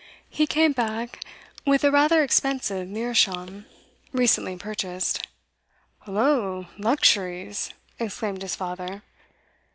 He 0.31 0.47
came 0.47 0.71
back 0.71 1.21
with 1.63 1.83
a 1.83 1.91
rather 1.91 2.23
expensive 2.23 2.87
meerschaum, 2.87 3.67
recently 4.11 4.57
purchased. 4.57 5.27
'Hollo! 5.99 6.69
luxuries!' 6.79 7.69
exclaimed 7.99 8.41
his 8.41 8.55
father. 8.55 9.03